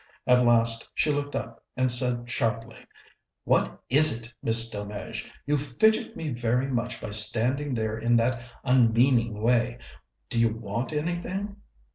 [0.25, 2.87] At last she looked up and said sharply:
[3.43, 5.31] "What is it, Miss Delmege?
[5.45, 9.77] You fidget me very much by standing there in that unmeaning way.
[10.29, 11.57] Do you want anything?"